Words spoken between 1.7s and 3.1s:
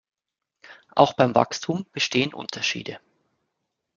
bestehen Unterschiede.